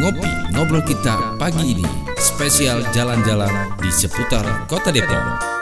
[0.00, 1.84] Ngopi Ngobrol Kita pagi ini.
[2.16, 5.59] Spesial jalan-jalan di seputar kota Depok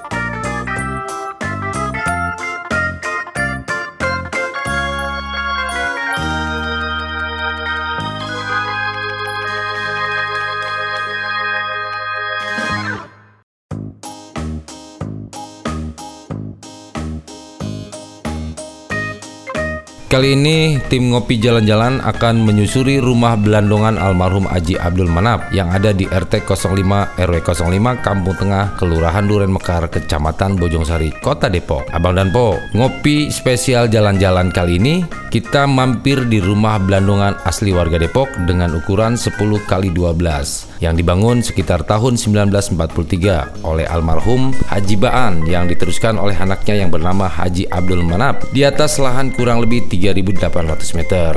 [20.09, 25.93] Kali ini tim Ngopi Jalan-Jalan akan menyusuri rumah belandongan almarhum Aji Abdul Manap yang ada
[25.93, 31.85] di RT 05 RW 05 Kampung Tengah, Kelurahan Duren Mekar, Kecamatan Bojongsari, Kota Depok.
[31.93, 38.01] Abang dan Po, ngopi spesial jalan-jalan kali ini kita mampir di rumah belandongan asli warga
[38.01, 39.37] Depok dengan ukuran 10
[39.69, 46.87] kali 12 yang dibangun sekitar tahun 1943 oleh almarhum Haji Baan yang diteruskan oleh anaknya
[46.87, 51.33] yang bernama Haji Abdul Manap di atas lahan kurang lebih 3800 meter.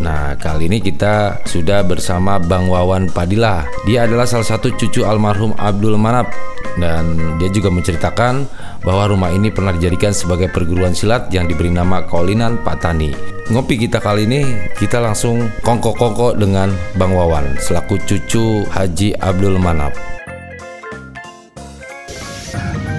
[0.00, 3.68] Nah, kali ini kita sudah bersama Bang Wawan Padilla.
[3.84, 6.32] Dia adalah salah satu cucu almarhum Abdul Manap
[6.80, 8.48] dan dia juga menceritakan
[8.84, 13.35] bahwa rumah ini pernah dijadikan sebagai perguruan silat yang diberi nama Kolinan Patani.
[13.46, 14.42] Ngopi kita kali ini
[14.74, 19.94] kita langsung kongko-kongko dengan Bang Wawan selaku cucu Haji Abdul Manap.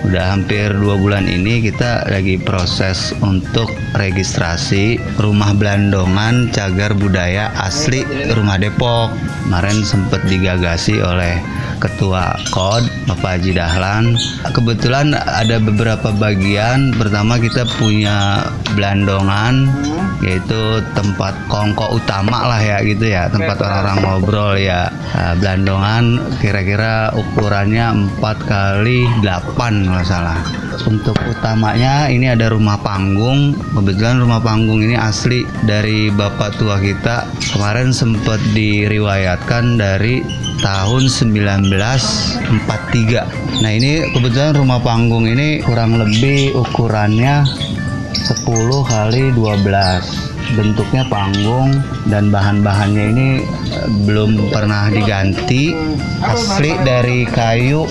[0.07, 3.67] Udah hampir dua bulan ini kita lagi proses untuk
[3.99, 9.11] registrasi rumah Belandongan cagar budaya asli rumah Depok.
[9.43, 11.43] Kemarin sempat digagasi oleh
[11.83, 14.19] Ketua KOD Bapak Haji Dahlan.
[14.51, 16.91] Kebetulan ada beberapa bagian.
[16.91, 18.43] Pertama kita punya
[18.75, 19.71] belandongan
[20.19, 23.31] yaitu tempat kongko utama lah ya gitu ya.
[23.31, 24.91] Tempat orang-orang ngobrol ya.
[25.15, 26.03] Nah, belandongan
[26.43, 30.39] kira-kira ukurannya 4 kali 8 kalau salah.
[30.83, 33.55] Untuk utamanya ini ada rumah panggung.
[33.71, 37.23] Kebetulan rumah panggung ini asli dari bapak tua kita.
[37.55, 40.21] Kemarin sempat diriwayatkan dari
[40.61, 47.45] tahun 1943 nah ini kebetulan rumah panggung ini kurang lebih ukurannya
[48.17, 51.75] 10 kali 12 bentuknya panggung
[52.07, 55.75] dan bahan-bahannya ini eh, belum pernah diganti.
[56.23, 57.83] Asli dari kayu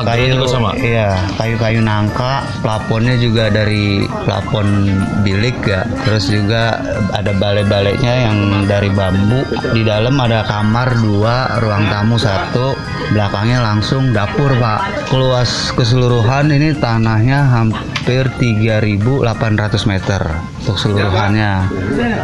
[0.00, 0.70] kayu juga sama?
[0.80, 4.88] iya kayu-kayu nangka plafonnya juga dari plafon
[5.20, 5.84] bilik ya.
[6.08, 6.80] Terus juga
[7.12, 9.44] ada balai-balainya yang dari bambu.
[9.76, 12.72] Di dalam ada kamar dua ruang tamu satu.
[13.12, 15.10] Belakangnya langsung dapur pak.
[15.12, 20.22] Keluas keseluruhan ini tanahnya hampir 3.800 meter
[20.62, 21.52] untuk seluruhannya.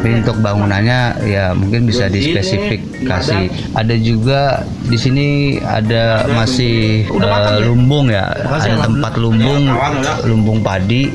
[0.01, 3.75] Tapi untuk bangunannya ya mungkin bisa dispesifikasi.
[3.77, 5.27] Ada juga di sini
[5.61, 8.31] ada masih uh, lumbung ya.
[8.35, 9.63] Ada tempat lumbung
[10.25, 11.11] lumbung padi.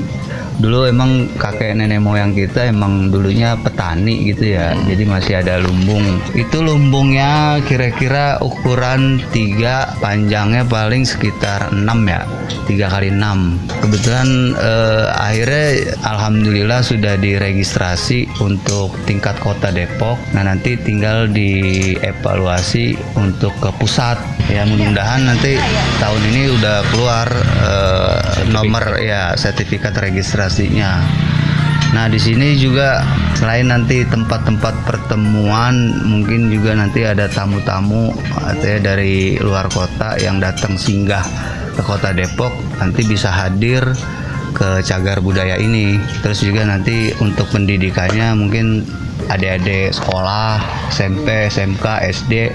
[0.54, 4.70] Dulu emang kakek nenek moyang kita emang dulunya petani gitu ya.
[4.70, 4.86] Hmm.
[4.86, 6.22] jadi masih ada lumbung.
[6.30, 12.22] Itu lumbungnya kira-kira ukuran tiga panjangnya paling sekitar 6 ya.
[12.70, 15.66] Tiga kali 6 kebetulan eh, akhirnya
[16.06, 20.16] alhamdulillah sudah diregistrasi untuk tingkat kota Depok.
[20.38, 24.16] Nah nanti tinggal dievaluasi untuk ke pusat
[24.50, 25.56] ya mudah-mudahan nanti
[26.02, 27.28] tahun ini udah keluar
[27.62, 28.18] eh,
[28.50, 30.92] nomor ya sertifikat registrasi administrasinya.
[31.94, 33.06] Nah, di sini juga
[33.38, 38.10] selain nanti tempat-tempat pertemuan, mungkin juga nanti ada tamu-tamu
[38.42, 41.22] artinya dari luar kota yang datang singgah
[41.74, 42.50] ke Kota Depok
[42.82, 43.86] nanti bisa hadir
[44.58, 46.02] ke cagar budaya ini.
[46.18, 48.82] Terus juga nanti untuk pendidikannya mungkin
[49.30, 50.58] adik-adik sekolah,
[50.90, 52.50] SMP, SMK, SD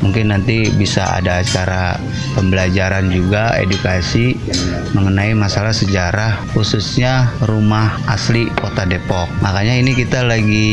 [0.00, 1.96] mungkin nanti bisa ada acara
[2.36, 4.36] pembelajaran juga edukasi
[4.92, 9.28] mengenai masalah sejarah khususnya rumah asli kota Depok.
[9.40, 10.70] Makanya ini kita lagi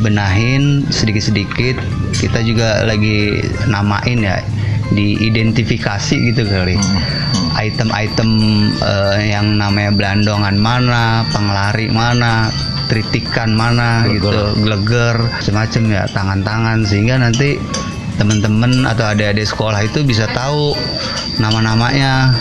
[0.00, 1.78] benahin sedikit-sedikit.
[2.16, 4.40] Kita juga lagi namain ya
[4.92, 6.78] diidentifikasi gitu kali.
[7.56, 8.30] Item-item
[8.84, 12.52] uh, yang namanya belandongan mana pengelari mana
[12.86, 14.30] tritikan mana gitu
[14.62, 16.86] gleger semacam ya tangan-tangan.
[16.86, 17.58] Sehingga nanti
[18.16, 20.72] teman-teman atau adik-adik sekolah itu bisa tahu
[21.36, 22.32] nama-namanya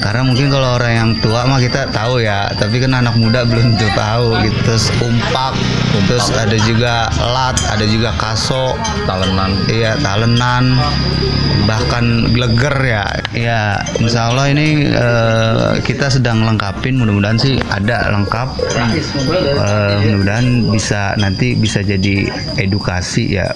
[0.00, 3.74] karena mungkin kalau orang yang tua mah kita tahu ya tapi kan anak muda belum
[3.80, 4.58] tuh tahu gitu.
[4.66, 6.04] Terus umpak, umpak.
[6.08, 8.76] terus ada juga lat ada juga kaso.
[9.08, 9.56] Talenan.
[9.66, 10.76] Iya talenan.
[11.66, 13.04] Bahkan gleger ya.
[13.34, 13.60] Ya
[13.98, 17.00] insya Allah ini uh, kita sedang lengkapin.
[17.00, 18.48] Mudah-mudahan sih ada lengkap.
[19.56, 22.28] Uh, mudah-mudahan bisa nanti bisa jadi
[22.60, 23.50] edukasi ya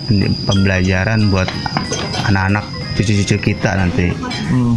[0.48, 1.46] pembelajaran buat
[2.26, 4.10] anak-anak cucu-cucu kita nanti.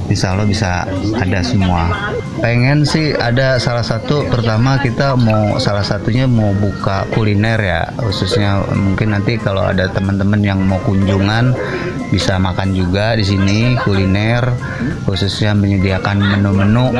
[0.09, 0.85] Insya Allah bisa
[1.17, 2.13] ada semua.
[2.39, 8.63] Pengen sih ada salah satu pertama kita mau salah satunya mau buka kuliner ya khususnya
[8.73, 11.55] mungkin nanti kalau ada teman-teman yang mau kunjungan
[12.13, 14.45] bisa makan juga di sini kuliner
[15.07, 16.93] khususnya menyediakan menu-menu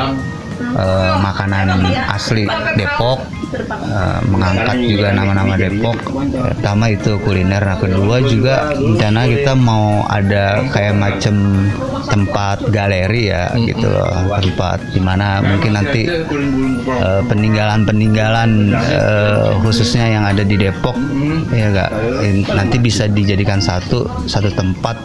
[0.60, 2.44] eh, makanan asli
[2.78, 3.18] Depok
[3.54, 5.96] eh, mengangkat juga nama-nama Depok.
[6.34, 11.66] Pertama itu kuliner nah kedua juga rencana kita mau ada kayak macam
[12.10, 14.36] tempat galeri ya gitu loh.
[14.38, 20.96] Tempat di mana mungkin nanti eh, peninggalan-peninggalan eh, khususnya yang ada di Depok
[21.54, 21.90] ya gak
[22.54, 24.96] nanti bisa dijadikan satu satu tempat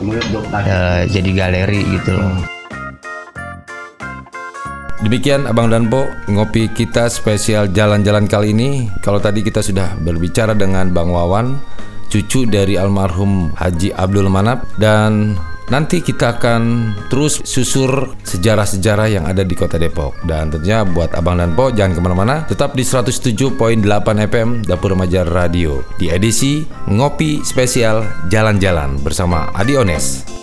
[0.66, 2.59] eh, jadi galeri gitu loh
[5.00, 8.92] Demikian Abang Danpo ngopi kita spesial jalan-jalan kali ini.
[9.00, 11.56] Kalau tadi kita sudah berbicara dengan Bang Wawan,
[12.12, 15.40] cucu dari almarhum Haji Abdul Manap dan
[15.72, 21.38] nanti kita akan terus susur sejarah-sejarah yang ada di kota Depok dan tentunya buat Abang
[21.38, 23.56] Danpo jangan ke mana-mana tetap di 107.8
[24.26, 30.39] FM Dapur Remaja Radio di edisi Ngopi Spesial Jalan-Jalan bersama Adi Ones.